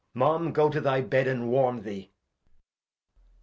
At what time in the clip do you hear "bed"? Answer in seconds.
1.07-1.27